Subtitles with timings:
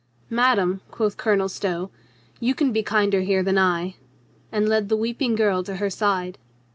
[0.31, 1.91] "Madame," quoth Colonel Stow,
[2.39, 3.97] "you can be kinder here than I,"
[4.51, 6.39] and led the weeping girl to her side.